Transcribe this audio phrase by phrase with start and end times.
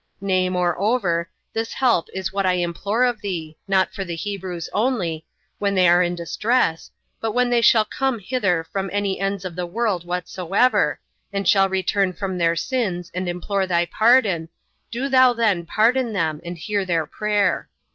[0.19, 5.27] Nay, moreover, this help is what I implore of thee, not for the Hebrews only,
[5.59, 6.89] when they are in distress,
[7.19, 10.99] but when any shall come hither from any ends of the world whatsoever,
[11.31, 14.49] and shall return from their sins and implore thy pardon,
[14.89, 17.69] do thou then pardon them, and hear their prayer.